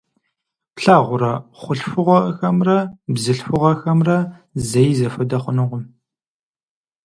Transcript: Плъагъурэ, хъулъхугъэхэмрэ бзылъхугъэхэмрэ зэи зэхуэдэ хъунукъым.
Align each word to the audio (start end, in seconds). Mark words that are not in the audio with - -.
Плъагъурэ, 0.75 1.33
хъулъхугъэхэмрэ 1.59 2.77
бзылъхугъэхэмрэ 3.13 4.17
зэи 4.67 4.91
зэхуэдэ 4.97 5.37
хъунукъым. 5.43 5.83